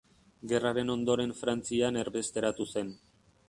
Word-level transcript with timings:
Gerraren 0.53 0.89
ondoren 0.93 1.35
Frantzian 1.43 2.03
erbesteratu 2.05 2.69
zen. 2.75 2.95